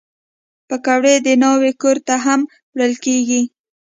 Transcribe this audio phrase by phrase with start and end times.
[0.67, 2.41] پکورې د ناوې کور ته هم
[2.73, 3.41] وړل کېږي